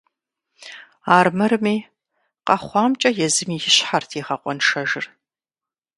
[1.17, 1.77] Армырми,
[2.45, 5.05] къэхъуамкӏэ езым и щхьэрт игъэкъуэншэжыр.